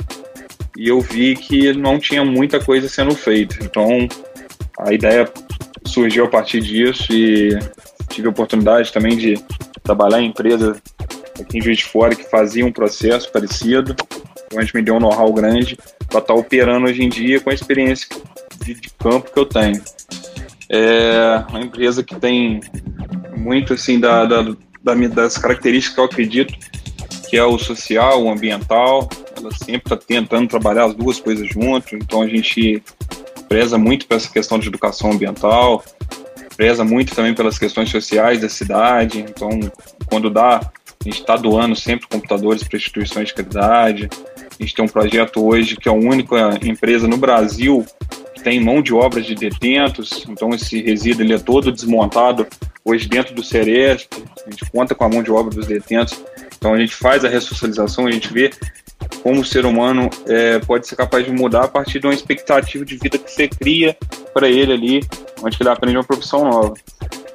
e 0.76 0.88
eu 0.88 1.00
vi 1.00 1.36
que 1.36 1.72
não 1.72 1.98
tinha 1.98 2.24
muita 2.24 2.58
coisa 2.58 2.88
sendo 2.88 3.14
feita. 3.14 3.56
Então 3.62 4.08
a 4.78 4.92
ideia 4.92 5.30
surgiu 5.84 6.24
a 6.24 6.28
partir 6.28 6.60
disso 6.60 7.12
e 7.12 7.58
tive 8.10 8.28
a 8.28 8.30
oportunidade 8.30 8.92
também 8.92 9.16
de 9.16 9.42
trabalhar 9.82 10.20
em 10.20 10.28
empresa 10.28 10.80
aqui 11.40 11.58
em 11.58 11.62
Juiz 11.62 11.78
de 11.78 11.84
Fora 11.84 12.14
que 12.14 12.24
fazia 12.24 12.66
um 12.66 12.72
processo 12.72 13.30
parecido, 13.32 13.96
onde 14.54 14.74
me 14.74 14.82
deu 14.82 14.96
um 14.96 15.00
know-how 15.00 15.32
grande 15.32 15.76
para 16.08 16.18
estar 16.18 16.22
tá 16.22 16.34
operando 16.34 16.86
hoje 16.86 17.02
em 17.02 17.08
dia 17.08 17.40
com 17.40 17.50
a 17.50 17.54
experiência 17.54 18.08
de, 18.64 18.74
de 18.74 18.90
campo 18.98 19.32
que 19.32 19.38
eu 19.38 19.46
tenho. 19.46 19.80
É 20.68 21.44
uma 21.48 21.60
empresa 21.60 22.02
que 22.02 22.14
tem 22.16 22.60
muito 23.36 23.72
assim 23.72 23.98
da, 23.98 24.24
da, 24.24 24.42
da, 24.82 24.94
das 25.08 25.38
características 25.38 25.94
que 25.94 26.00
eu 26.00 26.04
acredito 26.04 26.54
que 27.28 27.36
é 27.36 27.44
o 27.44 27.56
social, 27.58 28.24
o 28.24 28.30
ambiental. 28.30 29.08
Ela 29.36 29.52
sempre 29.52 29.94
está 29.94 29.96
tentando 29.96 30.48
trabalhar 30.48 30.86
as 30.86 30.94
duas 30.94 31.20
coisas 31.20 31.48
junto. 31.48 31.94
Então 31.94 32.22
a 32.22 32.26
gente 32.26 32.82
preza 33.48 33.78
muito 33.78 34.06
por 34.06 34.16
essa 34.16 34.28
questão 34.28 34.58
de 34.58 34.68
educação 34.68 35.12
ambiental, 35.12 35.84
preza 36.60 36.84
muito 36.84 37.14
também 37.14 37.32
pelas 37.32 37.58
questões 37.58 37.88
sociais 37.88 38.42
da 38.42 38.48
cidade. 38.50 39.20
Então, 39.20 39.48
quando 40.04 40.28
dá, 40.28 40.56
a 40.56 41.04
gente 41.04 41.20
está 41.20 41.34
doando 41.34 41.74
sempre 41.74 42.06
computadores 42.06 42.62
para 42.62 42.76
instituições 42.76 43.28
de 43.28 43.34
caridade. 43.34 44.10
A 44.36 44.62
gente 44.62 44.74
tem 44.74 44.84
um 44.84 44.88
projeto 44.88 45.42
hoje 45.42 45.74
que 45.74 45.88
é 45.88 45.92
a 45.92 45.94
única 45.94 46.58
empresa 46.62 47.08
no 47.08 47.16
Brasil 47.16 47.86
tem 48.42 48.58
mão 48.58 48.80
de 48.80 48.94
obra 48.94 49.20
de 49.20 49.34
detentos, 49.34 50.24
então 50.26 50.50
esse 50.50 50.80
resíduo 50.80 51.22
ele 51.22 51.34
é 51.34 51.38
todo 51.38 51.70
desmontado 51.70 52.46
hoje 52.82 53.06
dentro 53.06 53.34
do 53.34 53.44
Ceresp, 53.44 54.14
a 54.46 54.50
gente 54.50 54.64
conta 54.70 54.94
com 54.94 55.04
a 55.04 55.08
mão 55.10 55.22
de 55.22 55.30
obra 55.30 55.54
dos 55.54 55.66
detentos, 55.66 56.18
então 56.56 56.72
a 56.72 56.78
gente 56.78 56.94
faz 56.94 57.22
a 57.22 57.28
ressocialização, 57.28 58.06
a 58.06 58.10
gente 58.10 58.32
vê 58.32 58.50
como 59.22 59.40
o 59.40 59.44
ser 59.44 59.66
humano 59.66 60.08
é, 60.26 60.58
pode 60.60 60.86
ser 60.86 60.96
capaz 60.96 61.24
de 61.24 61.30
mudar 61.30 61.64
a 61.64 61.68
partir 61.68 62.00
de 62.00 62.06
uma 62.06 62.14
expectativa 62.14 62.82
de 62.82 62.96
vida 62.96 63.18
que 63.18 63.30
você 63.30 63.46
cria 63.46 63.94
para 64.32 64.48
ele 64.48 64.72
ali, 64.72 65.00
onde 65.42 65.56
ele 65.60 65.68
aprende 65.68 65.96
uma 65.96 66.04
profissão 66.04 66.44
nova. 66.44 66.74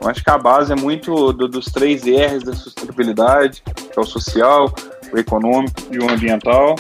Eu 0.01 0.09
acho 0.09 0.24
que 0.24 0.29
a 0.29 0.38
base 0.38 0.71
é 0.71 0.75
muito 0.75 1.33
do, 1.33 1.47
dos 1.47 1.65
três 1.65 2.03
R's 2.03 2.43
da 2.43 2.53
sustentabilidade, 2.53 3.63
que 3.63 3.97
é 3.97 4.01
o 4.01 4.05
social, 4.05 4.74
o 5.12 5.17
econômico 5.17 5.81
e 5.91 6.00
o 6.00 6.09
ambiental. 6.09 6.75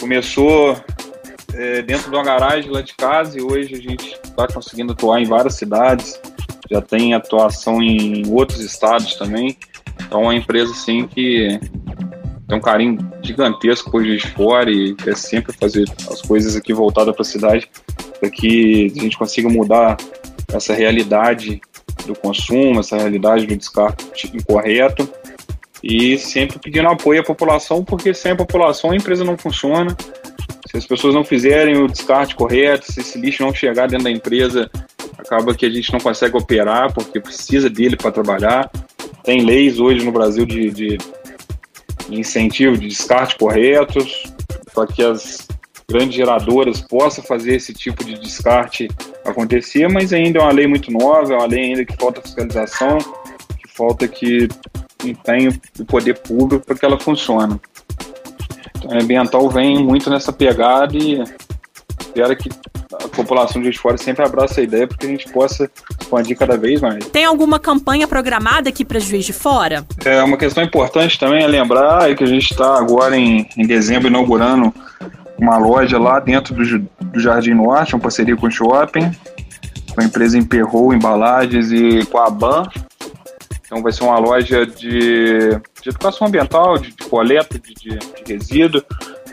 Começou 0.00 0.76
é, 1.54 1.82
dentro 1.82 2.10
de 2.10 2.16
uma 2.16 2.24
garagem 2.24 2.70
lá 2.70 2.82
de 2.82 2.94
casa 2.94 3.38
e 3.38 3.42
hoje 3.42 3.74
a 3.74 3.80
gente 3.80 4.18
está 4.24 4.46
conseguindo 4.48 4.92
atuar 4.92 5.20
em 5.20 5.24
várias 5.24 5.54
cidades, 5.54 6.20
já 6.70 6.82
tem 6.82 7.14
atuação 7.14 7.82
em 7.82 8.24
outros 8.30 8.60
estados 8.60 9.14
também. 9.14 9.56
Então 10.02 10.20
é 10.20 10.24
uma 10.24 10.34
empresa 10.34 10.72
assim 10.72 11.06
que 11.06 11.58
tem 12.48 12.58
um 12.58 12.60
carinho 12.60 12.98
gigantesco 13.22 13.90
por 13.90 14.04
Juiz 14.04 14.22
de 14.22 14.30
Fora 14.32 14.70
e 14.70 14.94
quer 14.94 15.16
sempre 15.16 15.52
fazer 15.52 15.84
as 16.10 16.22
coisas 16.22 16.54
aqui 16.54 16.72
voltadas 16.72 17.14
para 17.14 17.22
a 17.22 17.24
cidade 17.24 17.68
para 18.18 18.30
que 18.30 18.92
a 18.96 19.02
gente 19.02 19.18
consiga 19.18 19.48
mudar 19.48 19.96
essa 20.52 20.74
realidade 20.74 21.60
do 22.06 22.14
consumo, 22.14 22.80
essa 22.80 22.96
realidade 22.96 23.46
do 23.46 23.56
descarte 23.56 24.30
incorreto 24.34 25.08
e 25.82 26.18
sempre 26.18 26.58
pedindo 26.58 26.88
apoio 26.88 27.20
à 27.20 27.24
população, 27.24 27.84
porque 27.84 28.14
sem 28.14 28.32
a 28.32 28.36
população 28.36 28.90
a 28.90 28.96
empresa 28.96 29.24
não 29.24 29.36
funciona, 29.36 29.96
se 30.70 30.76
as 30.76 30.86
pessoas 30.86 31.14
não 31.14 31.24
fizerem 31.24 31.76
o 31.76 31.86
descarte 31.86 32.34
correto, 32.34 32.92
se 32.92 33.00
esse 33.00 33.18
lixo 33.18 33.42
não 33.42 33.54
chegar 33.54 33.86
dentro 33.86 34.04
da 34.04 34.10
empresa, 34.10 34.70
acaba 35.16 35.54
que 35.54 35.64
a 35.64 35.70
gente 35.70 35.92
não 35.92 36.00
consegue 36.00 36.36
operar 36.36 36.92
porque 36.92 37.20
precisa 37.20 37.70
dele 37.70 37.96
para 37.96 38.10
trabalhar. 38.10 38.70
Tem 39.22 39.44
leis 39.44 39.78
hoje 39.78 40.04
no 40.04 40.12
Brasil 40.12 40.44
de, 40.44 40.70
de, 40.70 40.98
incentivo 42.10 42.76
de 42.76 42.88
descarte 42.88 43.36
corretos 43.36 44.24
para 44.74 44.86
que 44.86 45.02
as 45.02 45.45
grandes 45.88 46.16
geradoras 46.16 46.80
possam 46.80 47.22
fazer 47.22 47.54
esse 47.54 47.72
tipo 47.72 48.04
de 48.04 48.18
descarte 48.18 48.88
acontecer, 49.24 49.88
mas 49.88 50.12
ainda 50.12 50.40
é 50.40 50.42
uma 50.42 50.52
lei 50.52 50.66
muito 50.66 50.90
nova, 50.90 51.32
é 51.32 51.36
uma 51.36 51.46
lei 51.46 51.64
ainda 51.64 51.84
que 51.84 51.96
falta 51.96 52.20
fiscalização, 52.20 52.98
que 52.98 53.68
falta 53.72 54.08
que 54.08 54.48
empenho 55.04 55.52
do 55.76 55.84
poder 55.84 56.18
público 56.18 56.66
para 56.66 56.76
que 56.76 56.84
ela 56.84 56.98
funcione. 56.98 57.60
Então, 58.76 58.90
a 58.90 59.02
ambiental 59.02 59.48
vem 59.48 59.82
muito 59.82 60.10
nessa 60.10 60.32
pegada 60.32 60.96
e 60.96 61.22
espero 62.00 62.36
que 62.36 62.50
a 62.92 63.08
população 63.08 63.62
de 63.62 63.72
fora 63.78 63.96
sempre 63.96 64.24
abraça 64.24 64.60
a 64.60 64.64
ideia 64.64 64.88
porque 64.88 65.06
a 65.06 65.08
gente 65.08 65.30
possa 65.30 65.70
expandir 66.00 66.36
cada 66.36 66.56
vez 66.56 66.80
mais. 66.80 67.04
Tem 67.06 67.24
alguma 67.24 67.60
campanha 67.60 68.08
programada 68.08 68.68
aqui 68.68 68.84
para 68.84 68.98
Juiz 68.98 69.24
de 69.24 69.32
Fora? 69.32 69.84
É 70.04 70.22
uma 70.22 70.36
questão 70.36 70.64
importante 70.64 71.18
também 71.18 71.44
é 71.44 71.46
lembrar 71.46 72.10
é 72.10 72.14
que 72.14 72.24
a 72.24 72.28
gente 72.28 72.50
está 72.50 72.76
agora 72.76 73.16
em, 73.16 73.48
em 73.56 73.66
dezembro 73.66 74.08
inaugurando 74.08 74.72
uma 75.38 75.58
loja 75.58 75.98
lá 75.98 76.18
dentro 76.20 76.54
do, 76.54 76.78
do 76.78 77.20
Jardim 77.20 77.54
Norte, 77.54 77.94
uma 77.94 78.00
parceria 78.00 78.36
com 78.36 78.46
o 78.46 78.50
Shopping, 78.50 79.10
com 79.94 80.00
a 80.00 80.04
empresa 80.04 80.38
Emperrou 80.38 80.94
Embalagens 80.94 81.70
e 81.72 82.04
com 82.06 82.18
a 82.18 82.30
BAN. 82.30 82.64
Então 83.64 83.82
vai 83.82 83.92
ser 83.92 84.04
uma 84.04 84.18
loja 84.18 84.64
de, 84.64 85.50
de 85.82 85.88
educação 85.88 86.28
ambiental, 86.28 86.78
de, 86.78 86.90
de 86.90 87.08
coleta 87.08 87.58
de, 87.58 87.74
de, 87.74 87.98
de 87.98 88.32
resíduo, 88.32 88.82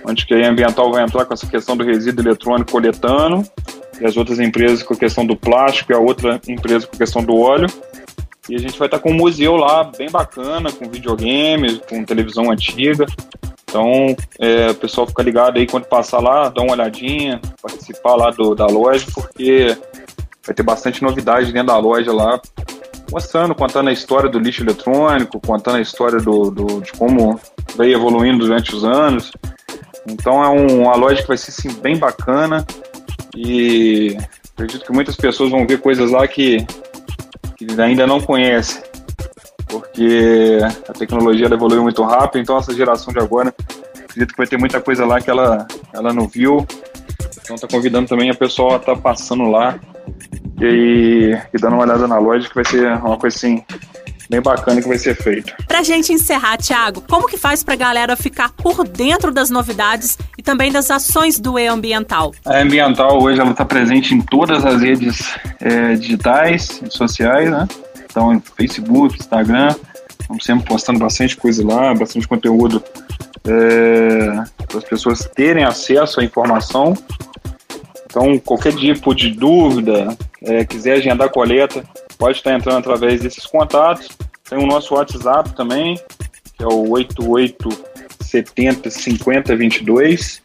onde 0.05 0.25
que 0.25 0.33
a 0.33 0.49
ambiental 0.49 0.91
vai 0.91 1.03
entrar 1.03 1.25
com 1.25 1.33
essa 1.33 1.47
questão 1.47 1.77
do 1.77 1.83
resíduo 1.83 2.25
eletrônico 2.25 2.71
coletando, 2.71 3.45
e 4.01 4.05
as 4.05 4.17
outras 4.17 4.39
empresas 4.39 4.81
com 4.81 4.95
a 4.95 4.97
questão 4.97 5.25
do 5.25 5.35
plástico, 5.35 5.91
e 5.91 5.95
a 5.95 5.99
outra 5.99 6.41
empresa 6.47 6.87
com 6.87 6.95
a 6.95 6.99
questão 6.99 7.23
do 7.23 7.35
óleo. 7.37 7.67
E 8.49 8.55
a 8.55 8.59
gente 8.59 8.77
vai 8.77 8.87
estar 8.87 8.99
com 8.99 9.11
um 9.11 9.15
museu 9.15 9.55
lá 9.55 9.89
bem 9.97 10.09
bacana, 10.09 10.71
com 10.71 10.89
videogames, 10.89 11.79
com 11.87 12.03
televisão 12.03 12.51
antiga. 12.51 13.05
Então, 13.73 14.15
é, 14.37 14.69
o 14.69 14.75
pessoal 14.75 15.07
fica 15.07 15.23
ligado 15.23 15.57
aí 15.57 15.65
quando 15.65 15.85
passar 15.85 16.19
lá, 16.19 16.47
dá 16.47 16.61
uma 16.61 16.73
olhadinha, 16.73 17.41
participar 17.59 18.15
lá 18.15 18.29
do, 18.29 18.53
da 18.53 18.67
loja, 18.67 19.03
porque 19.11 19.75
vai 20.45 20.53
ter 20.53 20.61
bastante 20.61 21.01
novidade 21.01 21.51
dentro 21.51 21.69
da 21.69 21.79
loja 21.79 22.13
lá, 22.13 22.39
mostrando, 23.11 23.55
contando 23.55 23.89
a 23.89 23.91
história 23.91 24.29
do 24.29 24.37
lixo 24.37 24.61
eletrônico, 24.61 25.39
contando 25.39 25.77
a 25.77 25.81
história 25.81 26.19
do, 26.19 26.51
do 26.51 26.81
de 26.81 26.91
como 26.91 27.39
veio 27.75 27.95
evoluindo 27.95 28.45
durante 28.45 28.75
os 28.75 28.85
anos. 28.85 29.31
Então 30.07 30.43
é 30.43 30.49
um, 30.49 30.83
uma 30.83 30.95
loja 30.95 31.23
que 31.23 31.27
vai 31.27 31.37
ser 31.37 31.51
sim, 31.51 31.73
bem 31.81 31.97
bacana 31.97 32.63
e 33.35 34.15
acredito 34.53 34.85
que 34.85 34.93
muitas 34.93 35.15
pessoas 35.15 35.49
vão 35.49 35.65
ver 35.65 35.79
coisas 35.79 36.11
lá 36.11 36.27
que, 36.27 36.63
que 37.57 37.81
ainda 37.81 38.05
não 38.05 38.21
conhecem, 38.21 38.83
porque 39.67 40.59
a 40.87 40.93
tecnologia 40.93 41.47
evoluiu 41.47 41.81
muito 41.81 42.03
rápido, 42.03 42.39
então 42.39 42.57
essa 42.57 42.71
geração 42.75 43.11
de 43.11 43.17
agora 43.17 43.51
acredito 44.13 44.31
que 44.31 44.37
vai 44.37 44.47
ter 44.47 44.57
muita 44.57 44.79
coisa 44.79 45.05
lá 45.05 45.19
que 45.19 45.29
ela, 45.29 45.67
ela 45.91 46.13
não 46.13 46.27
viu. 46.27 46.65
Então 47.41 47.55
tá 47.57 47.67
convidando 47.67 48.07
também 48.07 48.29
a 48.29 48.35
pessoa 48.35 48.73
a 48.73 48.77
estar 48.77 48.95
tá 48.95 49.01
passando 49.01 49.49
lá 49.49 49.77
e, 50.61 51.37
e 51.53 51.57
dando 51.59 51.73
uma 51.73 51.83
olhada 51.83 52.07
na 52.07 52.17
loja, 52.17 52.47
que 52.47 52.55
vai 52.55 52.63
ser 52.63 52.93
uma 52.99 53.17
coisa 53.17 53.35
assim 53.35 53.63
bem 54.29 54.41
bacana 54.41 54.81
que 54.81 54.87
vai 54.87 54.97
ser 54.97 55.15
feito. 55.15 55.53
Pra 55.67 55.83
gente 55.83 56.13
encerrar, 56.13 56.57
Thiago, 56.57 57.01
como 57.01 57.27
que 57.27 57.37
faz 57.37 57.63
pra 57.63 57.75
galera 57.75 58.15
ficar 58.15 58.49
por 58.51 58.87
dentro 58.87 59.31
das 59.31 59.49
novidades 59.49 60.17
e 60.37 60.41
também 60.41 60.71
das 60.71 60.89
ações 60.89 61.39
do 61.39 61.59
E-Ambiental? 61.59 62.31
A 62.45 62.59
E-Ambiental 62.59 63.21
hoje 63.21 63.41
ela 63.41 63.51
está 63.51 63.65
presente 63.65 64.15
em 64.15 64.21
todas 64.21 64.65
as 64.65 64.81
redes 64.81 65.35
é, 65.59 65.95
digitais 65.95 66.81
e 66.81 66.89
sociais, 66.89 67.51
né? 67.51 67.67
Então, 68.05 68.41
Facebook, 68.55 69.17
Instagram, 69.19 69.75
estamos 70.19 70.45
sempre 70.45 70.65
postando 70.65 70.99
bastante 70.99 71.35
coisa 71.35 71.65
lá, 71.65 71.93
bastante 71.93 72.27
conteúdo 72.27 72.81
é, 73.47 74.65
para 74.67 74.77
as 74.77 74.83
pessoas 74.83 75.27
terem 75.35 75.63
acesso 75.63 76.19
à 76.19 76.23
informação 76.23 76.95
então, 78.13 78.37
qualquer 78.37 78.75
tipo 78.75 79.15
de 79.15 79.31
dúvida, 79.31 80.15
é, 80.43 80.63
quiser 80.63 80.97
agendar 80.97 81.31
coleta, 81.31 81.83
pode 82.15 82.37
estar 82.37 82.53
entrando 82.53 82.77
através 82.77 83.21
desses 83.21 83.43
contatos. 83.43 84.07
Tem 84.47 84.59
o 84.59 84.67
nosso 84.67 84.93
WhatsApp 84.93 85.55
também, 85.55 85.99
que 86.55 86.63
é 86.63 86.67
o 86.67 86.91
8870 86.91 88.91
5022. 88.91 90.43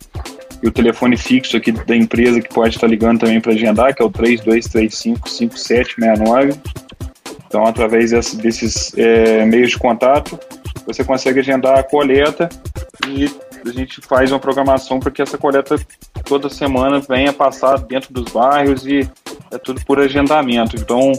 E 0.63 0.67
o 0.67 0.73
telefone 0.73 1.19
fixo 1.19 1.59
aqui 1.59 1.71
da 1.71 1.95
empresa 1.95 2.41
que 2.41 2.49
pode 2.49 2.75
estar 2.75 2.87
ligando 2.87 3.21
também 3.21 3.39
para 3.39 3.53
agendar, 3.53 3.95
que 3.95 4.03
é 4.03 4.07
o 4.07 4.11
3235 4.11 5.29
5769. 5.29 6.59
Então, 7.47 7.67
através 7.67 8.13
desses 8.13 8.97
é, 8.97 9.45
meios 9.45 9.73
de 9.73 9.79
contato, 9.79 10.41
você 10.87 11.05
consegue 11.05 11.41
agendar 11.41 11.79
a 11.79 11.83
coleta 11.83 12.49
e 13.07 13.31
a 13.67 13.73
gente 13.73 14.01
faz 14.01 14.31
uma 14.31 14.39
programação 14.39 14.99
para 14.99 15.11
que 15.11 15.23
essa 15.23 15.39
coleta 15.39 15.77
toda 16.25 16.49
semana 16.49 17.01
venha 17.01 17.33
passar 17.33 17.79
dentro 17.79 18.13
dos 18.13 18.33
bairros 18.33 18.87
e 18.87 19.09
é 19.51 19.59
tudo 19.59 19.81
por 19.85 19.99
agendamento. 19.99 20.77
Então, 20.77 21.13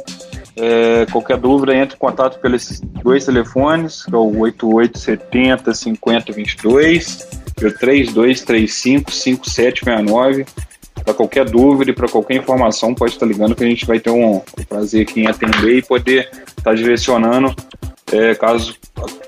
é, 0.56 1.06
qualquer 1.12 1.38
dúvida, 1.38 1.76
entre 1.76 1.96
em 1.96 2.00
contato 2.00 2.40
pelos 2.40 2.82
dois 3.04 3.26
telefones, 3.26 4.04
que 4.04 4.14
é 4.14 4.18
o 4.18 4.38
8870 4.40 5.74
5022 5.74 7.28
e 7.62 7.66
o 7.66 7.78
3235 7.78 9.12
5769. 9.12 10.46
Para 11.04 11.14
qualquer 11.14 11.46
dúvida 11.50 11.92
e 11.92 11.94
para 11.94 12.10
qualquer 12.10 12.36
informação, 12.36 12.94
pode 12.94 13.14
estar 13.14 13.26
ligando 13.26 13.56
que 13.56 13.64
a 13.64 13.68
gente 13.68 13.86
vai 13.86 14.00
ter 14.00 14.10
um, 14.10 14.36
um 14.36 14.64
prazer 14.68 15.04
aqui 15.04 15.22
em 15.22 15.28
atender 15.28 15.78
e 15.78 15.82
poder 15.82 16.30
estar 16.58 16.76
direcionando 16.76 17.56
é, 18.12 18.36
caso 18.36 18.76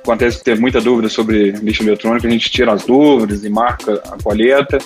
aconteça 0.03 0.43
ter 0.43 0.59
muita 0.59 0.81
dúvida 0.81 1.09
sobre 1.09 1.51
lixo 1.51 1.83
eletrônico, 1.83 2.27
a 2.27 2.29
gente 2.29 2.49
tira 2.49 2.73
as 2.73 2.85
dúvidas 2.85 3.43
e 3.43 3.49
marca 3.49 4.01
a 4.11 4.21
coleta 4.21 4.77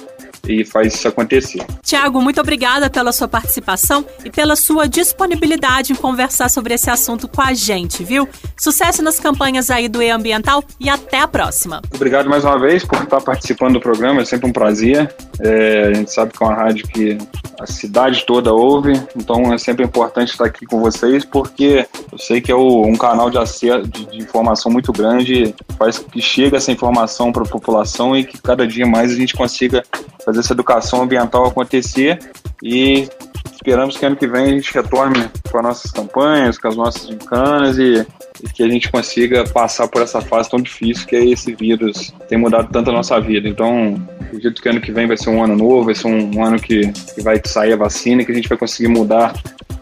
e 0.48 0.66
faz 0.66 0.94
isso 0.94 1.08
acontecer. 1.08 1.66
Tiago, 1.82 2.22
muito 2.22 2.40
obrigada 2.40 2.90
pela 2.90 3.12
sua 3.12 3.28
participação 3.28 4.06
e 4.24 4.30
pela 4.30 4.56
sua 4.56 4.88
disponibilidade 4.88 5.94
em 5.94 5.96
conversar 5.96 6.50
sobre 6.50 6.74
esse 6.74 6.90
assunto 6.90 7.28
com 7.28 7.42
a 7.42 7.54
gente, 7.54 8.04
viu? 8.04 8.28
Sucesso 8.58 9.02
nas 9.02 9.20
campanhas 9.20 9.70
aí 9.70 9.88
do 9.88 10.02
E-Ambiental 10.02 10.64
e 10.80 10.90
até 10.90 11.20
a 11.20 11.28
próxima. 11.28 11.82
Obrigado 11.94 12.30
mais 12.30 12.44
uma 12.44 12.60
vez 12.60 12.84
por 12.84 13.02
estar 13.02 13.22
participando 13.22 13.74
do 13.74 13.80
programa, 13.80 14.22
é 14.22 14.26
sempre 14.26 14.50
um 14.50 14.54
prazer. 14.54 15.14
É, 15.40 15.88
a 15.90 15.94
gente 15.94 16.12
sabe 16.12 16.32
que 16.32 16.44
é 16.44 16.48
uma 16.48 16.56
rádio 16.56 16.88
que 16.88 17.18
a 17.60 17.66
cidade 17.66 18.26
toda 18.26 18.54
ouve, 18.54 18.94
então 19.16 19.54
é 19.54 19.58
sempre 19.58 19.86
importante 19.86 20.32
estar 20.32 20.46
aqui 20.46 20.66
com 20.66 20.80
vocês, 20.80 21.24
porque 21.24 21.88
eu 22.12 22.18
sei 22.18 22.42
que 22.42 22.52
é 22.52 22.56
o, 22.56 22.84
um 22.84 22.96
canal 22.96 23.30
de, 23.30 23.38
acesso, 23.38 23.88
de, 23.88 24.06
de 24.06 24.18
informação 24.18 24.72
muito 24.72 24.92
grande, 24.92 25.54
faz 25.78 25.98
que 25.98 26.22
chegue 26.22 26.56
essa 26.56 26.72
informação 26.72 27.32
para 27.32 27.44
a 27.44 27.48
população 27.48 28.16
e 28.16 28.24
que 28.24 28.42
cada 28.42 28.68
dia 28.68 28.86
mais 28.86 29.12
a 29.12 29.16
gente 29.16 29.34
consiga 29.34 29.84
fazer 30.26 30.40
essa 30.40 30.54
educação 30.54 31.04
ambiental 31.04 31.46
acontecer 31.46 32.20
e 32.62 33.08
esperamos 33.54 33.98
que 33.98 34.06
ano 34.06 34.16
que 34.16 34.28
vem 34.28 34.44
a 34.44 34.50
gente 34.50 34.74
retorne 34.74 35.30
com 35.52 35.58
as 35.58 35.64
nossas 35.64 35.92
campanhas, 35.92 36.58
com 36.58 36.68
as 36.68 36.76
nossas 36.76 37.08
gincanas 37.08 37.78
e, 37.78 38.06
e, 38.44 38.50
que 38.50 38.64
a 38.64 38.68
gente 38.68 38.92
consiga 38.92 39.44
passar 39.44 39.88
por 39.88 40.02
essa 40.02 40.22
fase 40.22 40.50
tão 40.50 40.60
difícil 40.60 41.08
que 41.08 41.16
é 41.16 41.26
esse 41.26 41.54
vírus 41.54 42.14
tem 42.28 42.38
mudado 42.38 42.70
tanto 42.72 42.90
a 42.90 42.94
nossa 42.94 43.20
vida. 43.20 43.48
Então, 43.48 43.96
acredito 44.20 44.62
que 44.62 44.70
ano 44.70 44.82
que 44.82 44.92
vem 44.92 45.08
vai 45.08 45.18
ser 45.18 45.30
um 45.30 45.44
ano 45.44 45.56
novo, 45.56 45.86
vai 45.86 45.96
ser 45.96 46.08
um, 46.08 46.44
ano 46.44 46.60
que, 46.60 46.92
que 46.92 47.22
vai 47.22 47.40
sair 47.46 47.74
a 47.74 47.78
vacina 47.78 48.22
e 48.22 48.26
que 48.26 48.32
a 48.32 48.36
gente 48.36 48.50
vai 48.50 48.58
conseguir 48.58 48.90
mudar 48.90 49.34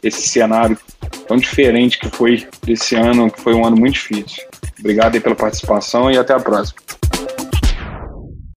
esse 0.02 0.28
cenário 0.28 0.78
tão 1.28 1.38
diferente 1.38 1.98
que 1.98 2.10
foi 2.10 2.46
desse 2.64 2.96
ano, 2.96 3.32
que 3.32 3.40
foi 3.40 3.54
um 3.54 3.66
ano 3.66 3.78
muito 3.78 3.94
difícil. 3.94 4.44
Obrigado 4.80 5.20
pela 5.22 5.36
participação 5.36 6.12
e 6.12 6.18
até 6.18 6.34
a 6.34 6.40
próxima. 6.40 6.82